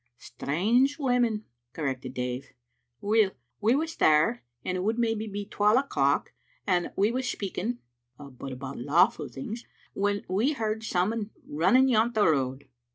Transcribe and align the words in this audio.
"Strange 0.17 0.97
women," 0.97 1.45
corrected 1.73 2.15
Dave." 2.15 2.53
Weel, 3.01 3.33
we 3.59 3.75
was 3.75 3.97
there, 3.97 4.43
and 4.65 4.75
it 4.75 4.79
would 4.81 4.97
maybe 4.97 5.27
be 5.27 5.45
twal 5.45 5.77
o'clock, 5.77 6.33
and 6.65 6.91
we 6.95 7.11
was 7.11 7.29
speaking 7.29 7.77
(but 8.17 8.51
about 8.51 8.79
lawful 8.79 9.29
things) 9.29 9.63
when 9.93 10.25
we 10.27 10.53
heard 10.53 10.83
some 10.83 11.13
ane 11.13 11.29
running 11.47 11.87
yont 11.87 12.15
the 12.15 12.25
road. 12.25 12.67